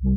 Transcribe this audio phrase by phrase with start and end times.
[0.00, 0.14] Hello,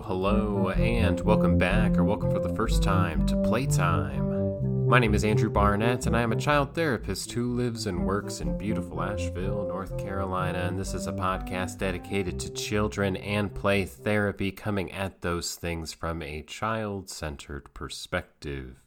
[0.00, 4.88] hello, and welcome back, or welcome for the first time to Playtime.
[4.88, 8.40] My name is Andrew Barnett, and I am a child therapist who lives and works
[8.40, 10.60] in beautiful Asheville, North Carolina.
[10.60, 15.92] And this is a podcast dedicated to children and play therapy, coming at those things
[15.92, 18.80] from a child centered perspective.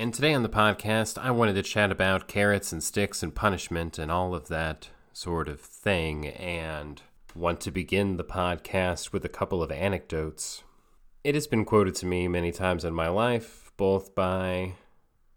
[0.00, 3.98] And today on the podcast, I wanted to chat about carrots and sticks and punishment
[3.98, 6.28] and all of that sort of thing.
[6.28, 7.02] And
[7.34, 10.62] want to begin the podcast with a couple of anecdotes.
[11.22, 14.76] It has been quoted to me many times in my life, both by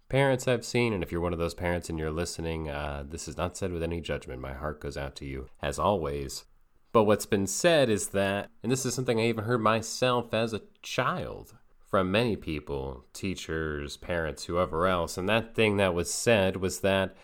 [0.08, 3.28] parents I've seen, and if you're one of those parents and you're listening, uh, this
[3.28, 4.40] is not said with any judgment.
[4.40, 6.46] My heart goes out to you, as always.
[6.94, 10.54] But what's been said is that, and this is something I even heard myself as
[10.54, 11.54] a child
[11.94, 17.16] from many people, teachers, parents, whoever else, and that thing that was said was that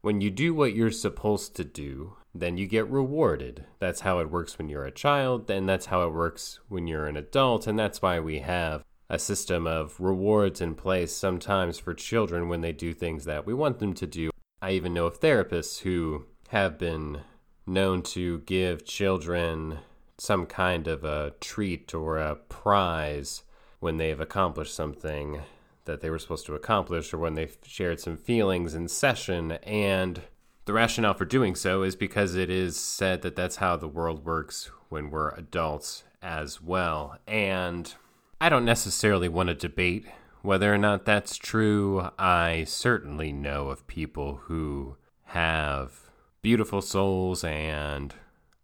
[0.00, 3.64] when you do what you're supposed to do, then you get rewarded.
[3.80, 7.08] That's how it works when you're a child, and that's how it works when you're
[7.08, 11.92] an adult, and that's why we have a system of rewards in place sometimes for
[11.92, 14.30] children when they do things that we want them to do.
[14.62, 17.22] I even know of therapists who have been
[17.66, 19.80] known to give children
[20.16, 23.42] some kind of a treat or a prize
[23.82, 25.42] when they've accomplished something
[25.86, 30.22] that they were supposed to accomplish or when they've shared some feelings in session and
[30.64, 34.24] the rationale for doing so is because it is said that that's how the world
[34.24, 37.18] works when we're adults as well.
[37.26, 37.92] And
[38.40, 40.06] I don't necessarily want to debate
[40.42, 42.08] whether or not that's true.
[42.16, 48.14] I certainly know of people who have beautiful souls and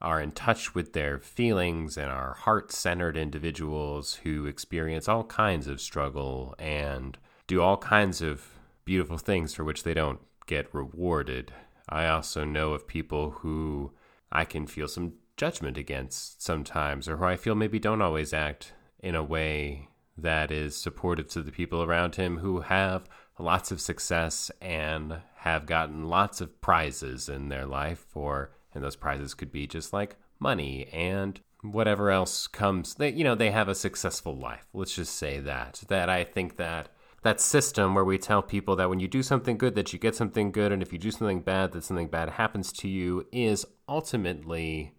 [0.01, 5.67] are in touch with their feelings and are heart centered individuals who experience all kinds
[5.67, 8.47] of struggle and do all kinds of
[8.85, 11.53] beautiful things for which they don't get rewarded.
[11.89, 13.93] I also know of people who
[14.31, 18.73] I can feel some judgment against sometimes, or who I feel maybe don't always act
[19.01, 23.09] in a way that is supportive to the people around him who have
[23.39, 28.97] lots of success and have gotten lots of prizes in their life, or and those
[28.97, 32.95] prizes could be just like money and whatever else comes.
[32.95, 34.67] They, you know, they have a successful life.
[34.73, 35.83] Let's just say that.
[35.89, 36.91] That I think that
[37.23, 40.15] that system where we tell people that when you do something good that you get
[40.15, 43.67] something good and if you do something bad that something bad happens to you is
[43.89, 44.95] ultimately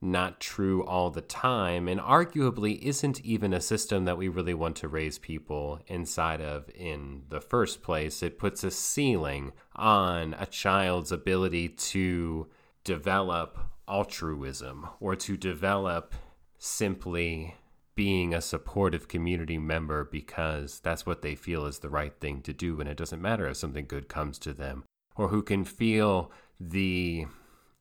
[0.00, 4.76] not true all the time and arguably isn't even a system that we really want
[4.76, 10.46] to raise people inside of in the first place it puts a ceiling on a
[10.46, 12.46] child's ability to
[12.84, 16.14] develop altruism or to develop
[16.58, 17.56] simply
[17.94, 22.52] being a supportive community member because that's what they feel is the right thing to
[22.52, 22.80] do.
[22.80, 24.84] And it doesn't matter if something good comes to them
[25.16, 27.26] or who can feel the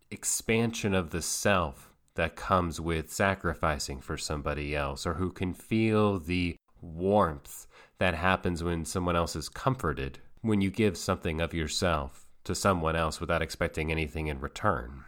[0.09, 6.19] expansion of the self that comes with sacrificing for somebody else or who can feel
[6.19, 7.67] the warmth
[7.99, 12.95] that happens when someone else is comforted when you give something of yourself to someone
[12.95, 15.05] else without expecting anything in return.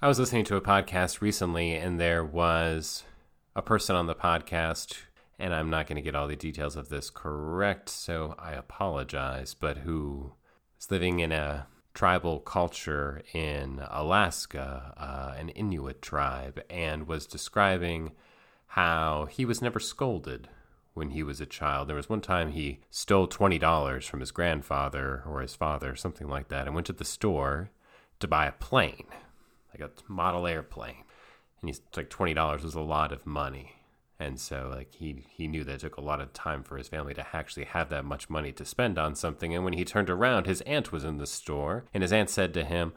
[0.00, 3.04] I was listening to a podcast recently and there was
[3.54, 4.96] a person on the podcast,
[5.38, 9.54] and I'm not going to get all the details of this correct, so I apologize,
[9.54, 10.32] but who
[10.80, 18.12] is living in a tribal culture in Alaska, uh, an Inuit tribe, and was describing
[18.68, 20.48] how he was never scolded
[20.94, 21.88] when he was a child.
[21.88, 26.48] There was one time he stole $20 from his grandfather or his father, something like
[26.48, 27.70] that, and went to the store
[28.20, 29.06] to buy a plane,
[29.72, 31.04] like a model airplane
[31.62, 33.76] and he's like twenty dollars was a lot of money,
[34.18, 36.88] and so like he he knew that it took a lot of time for his
[36.88, 39.54] family to actually have that much money to spend on something.
[39.54, 42.52] And when he turned around, his aunt was in the store, and his aunt said
[42.54, 42.92] to him,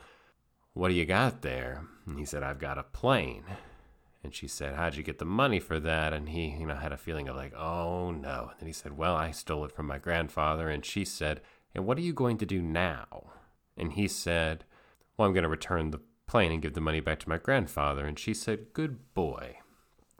[0.73, 3.45] "What do you got there?" And he said, "I've got a plane."
[4.25, 6.11] And she said, How'd you get the money for that?
[6.11, 8.49] And he, you know, had a feeling of like, oh no.
[8.49, 10.67] And then he said, Well, I stole it from my grandfather.
[10.67, 11.41] And she said,
[11.75, 13.31] And what are you going to do now?
[13.77, 14.65] And he said,
[15.15, 18.03] Well, I'm going to return the plane and give the money back to my grandfather.
[18.05, 19.59] And she said, Good boy.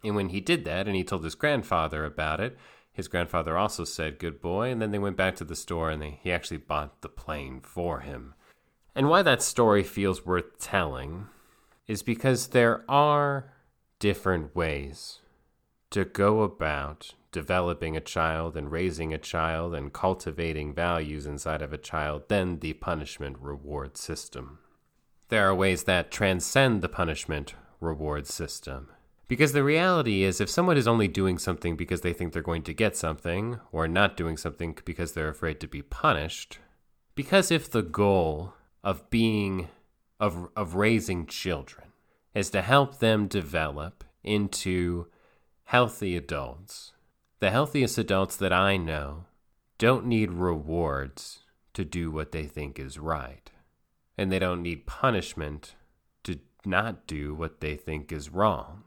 [0.03, 2.55] And when he did that and he told his grandfather about it,
[2.93, 4.69] his grandfather also said, Good boy.
[4.69, 7.59] And then they went back to the store and they, he actually bought the plane
[7.59, 8.35] for him.
[8.93, 11.25] And why that story feels worth telling
[11.87, 13.51] is because there are
[13.99, 15.19] different ways
[15.91, 21.73] to go about developing a child and raising a child and cultivating values inside of
[21.73, 24.59] a child than the punishment reward system.
[25.29, 28.89] There are ways that transcend the punishment reward system.
[29.27, 32.63] Because the reality is, if someone is only doing something because they think they're going
[32.63, 36.59] to get something, or not doing something because they're afraid to be punished,
[37.15, 38.53] because if the goal
[38.83, 39.67] of being,
[40.19, 41.84] of, of raising children,
[42.35, 45.07] is to help them develop into
[45.63, 46.91] healthy adults,
[47.39, 49.25] the healthiest adults that I know
[49.79, 51.39] don't need rewards
[51.73, 53.49] to do what they think is right.
[54.17, 55.75] And they don't need punishment
[56.23, 58.83] to not do what they think is wrong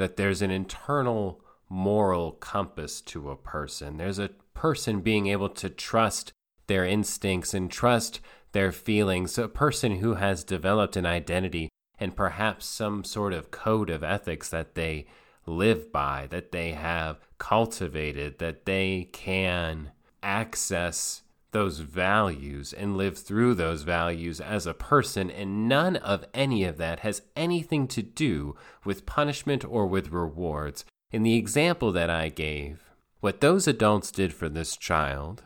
[0.00, 3.98] that there's an internal moral compass to a person.
[3.98, 6.32] There's a person being able to trust
[6.68, 8.20] their instincts and trust
[8.52, 9.36] their feelings.
[9.36, 11.68] A person who has developed an identity
[12.00, 15.06] and perhaps some sort of code of ethics that they
[15.46, 19.92] live by, that they have cultivated, that they can
[20.22, 26.64] access those values and live through those values as a person, and none of any
[26.64, 28.54] of that has anything to do
[28.84, 30.84] with punishment or with rewards.
[31.10, 35.42] In the example that I gave, what those adults did for this child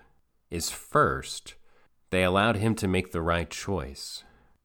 [0.51, 1.55] is first,
[2.11, 4.25] they allowed him to make the right choice.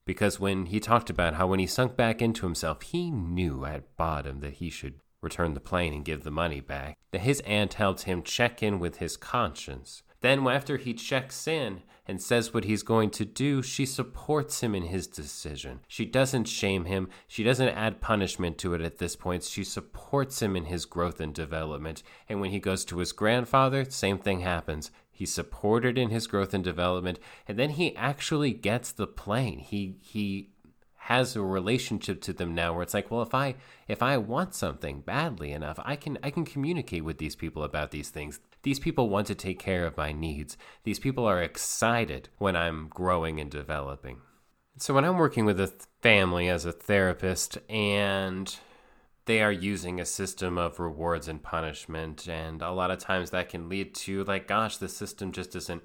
[0.10, 3.96] Because when he talked about how when he sunk back into himself, he knew at
[3.96, 7.76] bottom that he should return the plane and give the money back, that his aunt
[7.76, 12.66] helped him check in with his conscience then, after he checks in and says what
[12.66, 15.80] he's going to do, she supports him in his decision.
[15.88, 17.08] She doesn't shame him.
[17.28, 19.44] She doesn't add punishment to it at this point.
[19.44, 22.04] She supports him in his growth and development.
[22.28, 24.92] And when he goes to his grandfather, same thing happens.
[25.20, 29.60] He's supported in his growth and development, and then he actually gets the plane.
[29.60, 30.50] He he
[31.04, 33.56] has a relationship to them now where it's like well if i
[33.88, 37.90] if i want something badly enough i can i can communicate with these people about
[37.90, 40.58] these things these people want to take care of my needs.
[40.84, 44.18] These people are excited when I'm growing and developing.
[44.78, 48.54] So, when I'm working with a family as a therapist and
[49.30, 53.48] they are using a system of rewards and punishment, and a lot of times that
[53.48, 55.84] can lead to, like, gosh, the system just isn't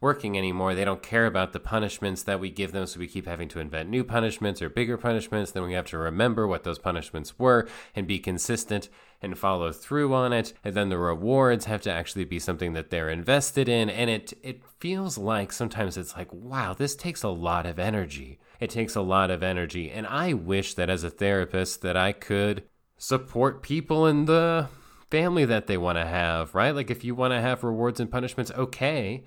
[0.00, 0.74] working anymore.
[0.74, 3.60] They don't care about the punishments that we give them, so we keep having to
[3.60, 5.50] invent new punishments or bigger punishments.
[5.50, 8.88] Then we have to remember what those punishments were and be consistent
[9.20, 10.54] and follow through on it.
[10.64, 13.90] And then the rewards have to actually be something that they're invested in.
[13.90, 18.38] And it it feels like sometimes it's like, wow, this takes a lot of energy.
[18.60, 19.90] It takes a lot of energy.
[19.90, 22.62] And I wish that as a therapist that I could
[22.98, 24.68] support people in the
[25.10, 26.74] family that they want to have, right?
[26.74, 29.24] Like if you want to have rewards and punishments, okay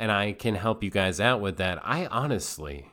[0.00, 1.78] and I can help you guys out with that.
[1.84, 2.90] I honestly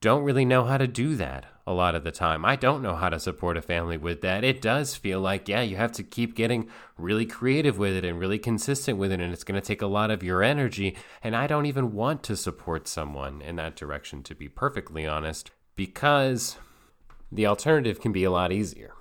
[0.00, 2.44] don't really know how to do that a lot of the time.
[2.44, 4.42] I don't know how to support a family with that.
[4.42, 6.68] It does feel like, yeah, you have to keep getting
[6.98, 9.86] really creative with it and really consistent with it, and it's going to take a
[9.86, 10.96] lot of your energy.
[11.22, 15.52] And I don't even want to support someone in that direction, to be perfectly honest,
[15.76, 16.56] because
[17.30, 18.94] the alternative can be a lot easier.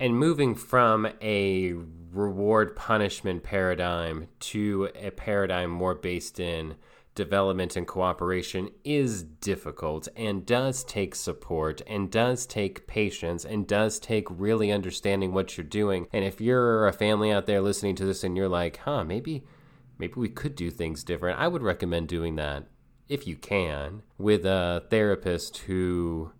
[0.00, 1.74] And moving from a
[2.12, 6.76] reward punishment paradigm to a paradigm more based in
[7.14, 13.98] development and cooperation is difficult and does take support and does take patience and does
[13.98, 16.06] take really understanding what you're doing.
[16.12, 19.44] And if you're a family out there listening to this and you're like, huh, maybe
[19.96, 22.66] maybe we could do things different, I would recommend doing that
[23.08, 26.32] if you can with a therapist who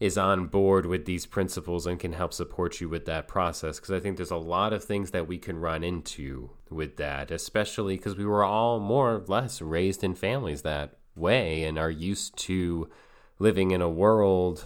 [0.00, 3.78] is on board with these principles and can help support you with that process.
[3.78, 7.30] Because I think there's a lot of things that we can run into with that,
[7.30, 11.90] especially because we were all more or less raised in families that way and are
[11.90, 12.88] used to
[13.38, 14.64] living in a world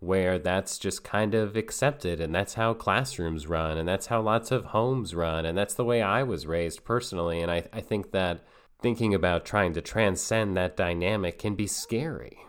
[0.00, 4.50] where that's just kind of accepted and that's how classrooms run and that's how lots
[4.50, 7.40] of homes run and that's the way I was raised personally.
[7.40, 8.44] And I, I think that
[8.80, 12.40] thinking about trying to transcend that dynamic can be scary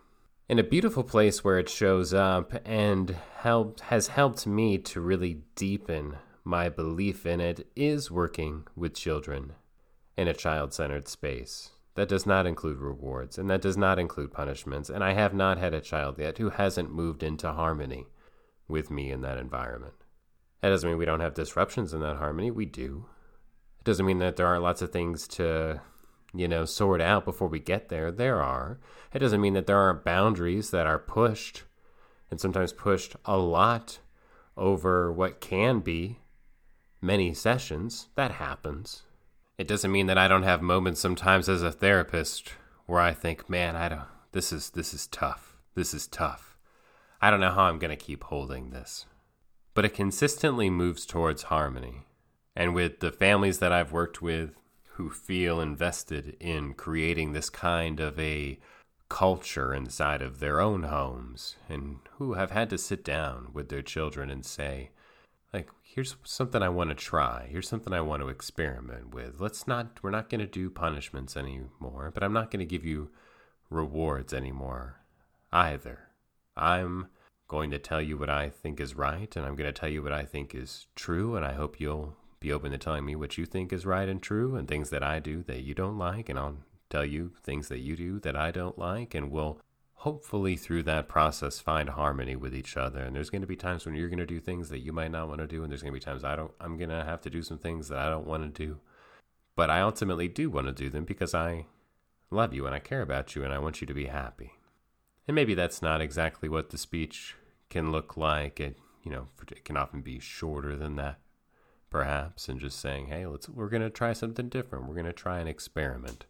[0.50, 5.42] in a beautiful place where it shows up and helped has helped me to really
[5.56, 9.54] deepen my belief in it is working with children
[10.16, 11.72] in a child-centered space.
[11.96, 15.58] That does not include rewards and that does not include punishments and I have not
[15.58, 18.08] had a child yet who hasn't moved into harmony
[18.68, 19.96] with me in that environment.
[20.62, 23.06] That doesn't mean we don't have disruptions in that harmony, we do.
[23.80, 25.82] It doesn't mean that there aren't lots of things to
[26.34, 28.12] you know, sort out before we get there.
[28.12, 28.80] There are.
[29.14, 31.64] It doesn't mean that there aren't boundaries that are pushed
[32.30, 34.00] and sometimes pushed a lot
[34.56, 36.20] over what can be
[37.02, 38.10] many sessions.
[38.16, 39.04] That happens.
[39.58, 42.54] It doesn't mean that I don't have moments sometimes as a therapist
[42.86, 45.58] where I think, man, I don't this is this is tough.
[45.74, 46.58] This is tough.
[47.22, 49.06] I don't know how I'm to keep holding this.
[49.74, 52.06] But it consistently moves towards harmony.
[52.56, 54.52] And with the families that I've worked with
[54.98, 58.60] who feel invested in creating this kind of a
[59.10, 63.84] culture inside of their own homes and who have had to sit down with their
[63.84, 64.90] children and say,
[65.54, 67.48] like here's something I want to try.
[67.48, 69.40] Here's something I want to experiment with.
[69.40, 72.84] Let's not we're not going to do punishments anymore, but I'm not going to give
[72.84, 73.10] you
[73.70, 75.02] rewards anymore
[75.54, 76.10] either.
[76.56, 77.08] I'm
[77.48, 80.02] going to tell you what I think is right and I'm going to tell you
[80.02, 83.38] what I think is true and I hope you'll be open to telling me what
[83.38, 86.30] you think is right and true and things that I do that you don't like
[86.30, 86.58] and I'll
[86.90, 89.60] tell you things that you do that I don't like and we'll
[90.02, 93.00] hopefully through that process find harmony with each other.
[93.00, 95.12] And there's going to be times when you're going to do things that you might
[95.12, 97.04] not want to do and there's going to be times I don't I'm going to
[97.04, 98.80] have to do some things that I don't want to do.
[99.56, 101.66] But I ultimately do want to do them because I
[102.30, 104.52] love you and I care about you and I want you to be happy.
[105.28, 107.36] And maybe that's not exactly what the speech
[107.70, 108.60] can look like.
[108.60, 111.20] It you know it can often be shorter than that
[111.90, 115.14] perhaps and just saying hey let's we're going to try something different we're going to
[115.14, 116.26] try an experiment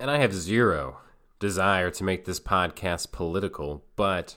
[0.00, 0.98] and I have zero
[1.38, 4.36] desire to make this podcast political, but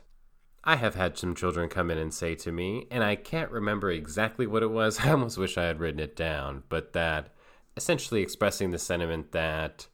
[0.63, 3.91] I have had some children come in and say to me, and I can't remember
[3.91, 4.99] exactly what it was.
[5.03, 7.33] I almost wish I had written it down, but that
[7.77, 9.87] essentially expressing the sentiment that,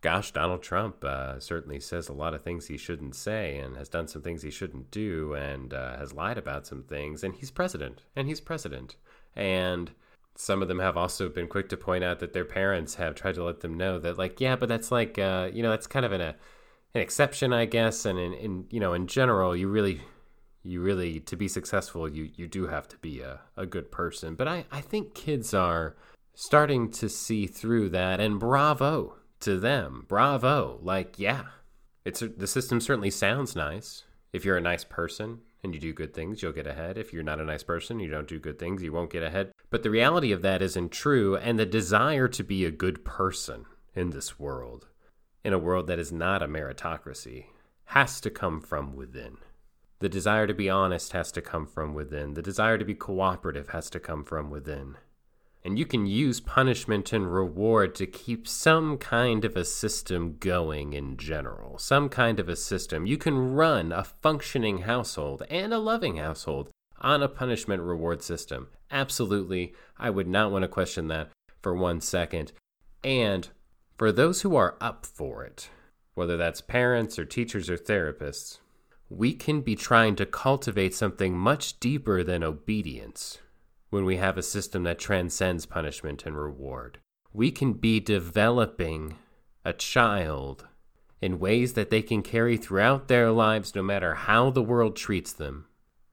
[0.00, 3.88] gosh, Donald Trump uh, certainly says a lot of things he shouldn't say and has
[3.88, 7.50] done some things he shouldn't do and uh, has lied about some things, and he's
[7.50, 8.96] president, and he's president.
[9.36, 9.90] And
[10.38, 13.34] some of them have also been quick to point out that their parents have tried
[13.34, 16.04] to let them know that like yeah but that's like uh, you know that's kind
[16.04, 16.34] of an, a,
[16.94, 18.04] an exception i guess.
[18.04, 20.00] And in, in you know in general you really
[20.62, 24.34] you really to be successful you you do have to be a, a good person.
[24.34, 25.96] But i i think kids are
[26.34, 30.04] starting to see through that and bravo to them.
[30.08, 30.78] Bravo.
[30.82, 31.44] Like yeah
[32.04, 36.14] it's the system certainly sounds nice if you're a nice person and you do good
[36.14, 36.98] things, you'll get ahead.
[36.98, 39.52] If you're not a nice person, you don't do good things, you won't get ahead.
[39.70, 43.66] But the reality of that isn't true, and the desire to be a good person
[43.94, 44.86] in this world,
[45.44, 47.46] in a world that is not a meritocracy,
[47.86, 49.38] has to come from within.
[49.98, 52.34] The desire to be honest has to come from within.
[52.34, 54.96] The desire to be cooperative has to come from within.
[55.66, 60.92] And you can use punishment and reward to keep some kind of a system going
[60.92, 61.76] in general.
[61.76, 63.04] Some kind of a system.
[63.04, 66.70] You can run a functioning household and a loving household
[67.00, 68.68] on a punishment reward system.
[68.92, 69.74] Absolutely.
[69.98, 72.52] I would not want to question that for one second.
[73.02, 73.48] And
[73.98, 75.68] for those who are up for it,
[76.14, 78.60] whether that's parents or teachers or therapists,
[79.10, 83.40] we can be trying to cultivate something much deeper than obedience
[83.90, 86.98] when we have a system that transcends punishment and reward.
[87.32, 89.16] We can be developing
[89.64, 90.66] a child
[91.20, 95.32] in ways that they can carry throughout their lives no matter how the world treats
[95.32, 95.66] them,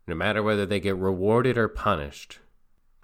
[0.07, 2.39] no matter whether they get rewarded or punished,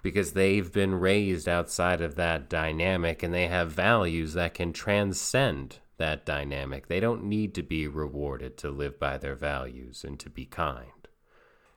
[0.02, 5.78] because they've been raised outside of that dynamic and they have values that can transcend
[5.98, 6.88] that dynamic.
[6.88, 10.99] They don't need to be rewarded to live by their values and to be kind.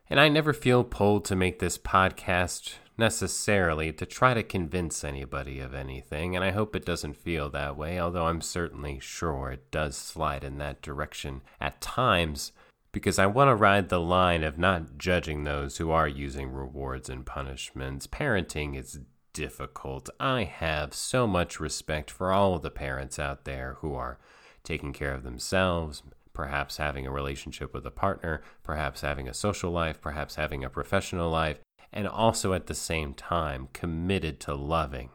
[0.10, 5.60] And I never feel pulled to make this podcast necessarily to try to convince anybody
[5.60, 9.72] of anything, and I hope it doesn't feel that way, although I'm certainly sure it
[9.72, 12.52] does slide in that direction at times,
[12.92, 17.10] because I want to ride the line of not judging those who are using rewards
[17.10, 18.06] and punishments.
[18.06, 19.00] Parenting is
[19.34, 20.10] difficult.
[20.20, 24.20] I have so much respect for all of the parents out there who are
[24.64, 29.72] taking care of themselves, perhaps having a relationship with a partner, perhaps having a social
[29.72, 31.60] life, perhaps having a professional life,
[31.92, 35.10] and also at the same time committed to loving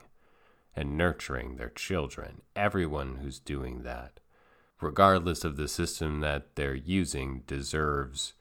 [0.74, 2.40] and nurturing their children.
[2.54, 4.20] Everyone who's doing that,
[4.80, 8.34] regardless of the system that they're using, deserves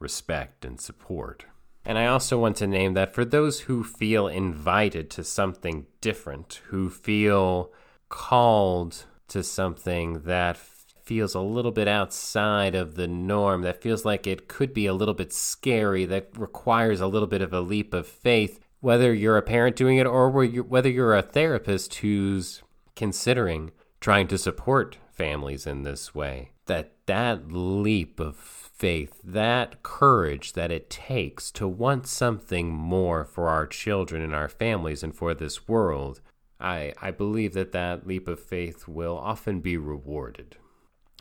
[0.00, 1.44] respect and support.
[1.84, 6.62] And I also want to name that for those who feel invited to something different,
[6.68, 7.70] who feel
[8.08, 10.56] called to something that
[11.04, 14.94] feels a little bit outside of the norm, that feels like it could be a
[14.94, 19.36] little bit scary, that requires a little bit of a leap of faith, whether you're
[19.36, 22.62] a parent doing it or whether you're a therapist who's
[22.96, 23.70] considering
[24.00, 26.50] trying to support families in this way.
[26.66, 33.48] That that leap of faith, that courage that it takes to want something more for
[33.48, 36.20] our children and our families and for this world,
[36.60, 40.56] I, I believe that that leap of faith will often be rewarded.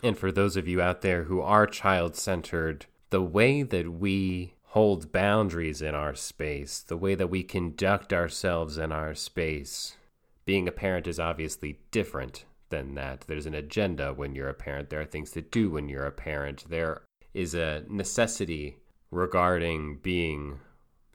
[0.03, 4.53] And for those of you out there who are child centered, the way that we
[4.63, 9.95] hold boundaries in our space, the way that we conduct ourselves in our space,
[10.45, 13.21] being a parent is obviously different than that.
[13.27, 16.11] There's an agenda when you're a parent, there are things to do when you're a
[16.11, 18.77] parent, there is a necessity
[19.09, 20.59] regarding being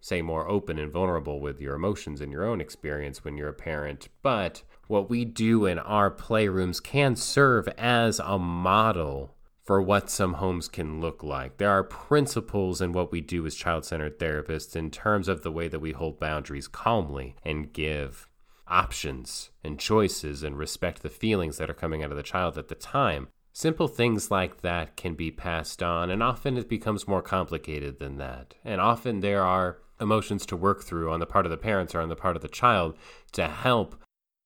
[0.00, 3.52] say more open and vulnerable with your emotions and your own experience when you're a
[3.52, 4.08] parent.
[4.22, 10.34] But what we do in our playrooms can serve as a model for what some
[10.34, 11.58] homes can look like.
[11.58, 15.52] There are principles in what we do as child centered therapists in terms of the
[15.52, 18.26] way that we hold boundaries calmly and give
[18.66, 22.68] options and choices and respect the feelings that are coming out of the child at
[22.68, 23.28] the time.
[23.52, 28.16] Simple things like that can be passed on, and often it becomes more complicated than
[28.16, 28.54] that.
[28.64, 32.00] And often there are emotions to work through on the part of the parents or
[32.00, 32.96] on the part of the child
[33.32, 33.96] to help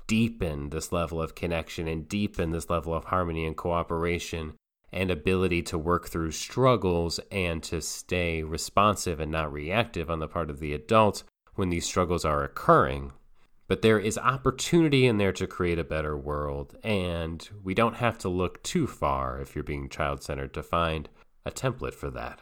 [0.06, 4.54] deepen this level of connection and deepen this level of harmony and cooperation
[4.92, 10.28] and ability to work through struggles and to stay responsive and not reactive on the
[10.28, 13.12] part of the adults when these struggles are occurring.
[13.68, 18.18] But there is opportunity in there to create a better world, and we don't have
[18.18, 21.08] to look too far if you're being child centered to find
[21.46, 22.40] a template for that.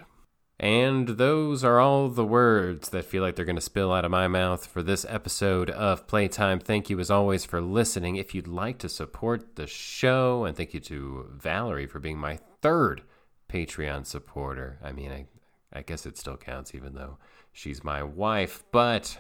[0.60, 4.10] And those are all the words that feel like they're going to spill out of
[4.10, 6.60] my mouth for this episode of Playtime.
[6.60, 8.16] Thank you, as always, for listening.
[8.16, 12.40] If you'd like to support the show, and thank you to Valerie for being my
[12.60, 13.00] third
[13.48, 14.78] Patreon supporter.
[14.84, 15.24] I mean, I,
[15.72, 17.16] I guess it still counts, even though
[17.52, 19.16] she's my wife, but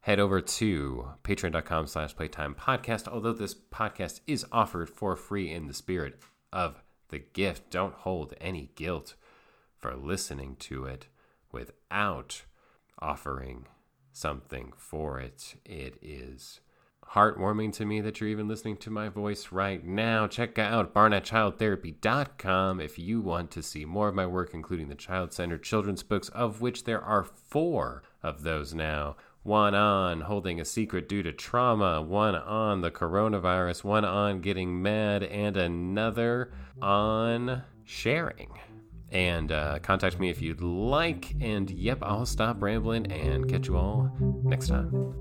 [0.00, 5.66] head over to patreon.com slash playtime podcast although this podcast is offered for free in
[5.66, 6.18] the spirit
[6.54, 9.14] of the gift don't hold any guilt
[9.80, 11.08] for listening to it
[11.50, 12.42] without
[13.00, 13.66] offering
[14.12, 15.56] something for it.
[15.64, 16.60] It is
[17.12, 20.26] heartwarming to me that you're even listening to my voice right now.
[20.26, 25.32] Check out barnettchildtherapy.com if you want to see more of my work, including the child
[25.32, 29.16] centered children's books, of which there are four of those now.
[29.42, 34.82] One on holding a secret due to trauma, one on the coronavirus, one on getting
[34.82, 38.50] mad, and another on sharing
[39.10, 41.34] and uh, contact me if you'd like.
[41.40, 44.10] And yep, I'll stop rambling and catch you all
[44.44, 45.14] next time.